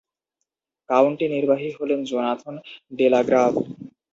[0.89, 2.55] County নির্বাহী হলেন Jonathan
[2.99, 3.53] ডেলাগ্রাভ।